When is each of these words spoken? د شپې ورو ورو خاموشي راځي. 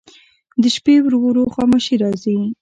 د 0.61 0.63
شپې 0.75 0.95
ورو 1.01 1.17
ورو 1.25 1.51
خاموشي 1.55 1.95
راځي. 2.03 2.37